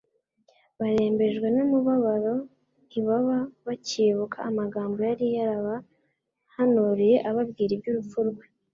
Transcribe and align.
Barembejwe 0.79 1.47
n'umubabaro 1.55 2.33
ntibaba 2.87 3.37
bacyibuka 3.65 4.37
amagambo 4.49 4.97
yari 5.09 5.27
yarabahanuriye 5.37 7.15
ababwira 7.29 7.71
iby'urupfu 7.75 8.19
rwe. 8.29 8.45